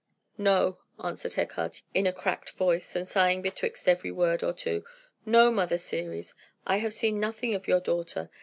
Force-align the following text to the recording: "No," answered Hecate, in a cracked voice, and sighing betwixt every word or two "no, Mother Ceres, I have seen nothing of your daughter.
"No," 0.39 0.79
answered 1.03 1.35
Hecate, 1.35 1.83
in 1.93 2.07
a 2.07 2.11
cracked 2.11 2.49
voice, 2.53 2.95
and 2.95 3.07
sighing 3.07 3.43
betwixt 3.43 3.87
every 3.87 4.11
word 4.11 4.41
or 4.41 4.51
two 4.51 4.83
"no, 5.27 5.51
Mother 5.51 5.77
Ceres, 5.77 6.33
I 6.65 6.77
have 6.77 6.95
seen 6.95 7.19
nothing 7.19 7.53
of 7.53 7.67
your 7.67 7.81
daughter. 7.81 8.31